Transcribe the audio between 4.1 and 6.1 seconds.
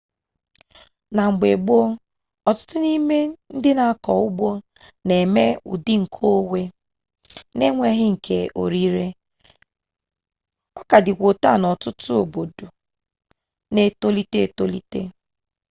ugbo na-eme ụdị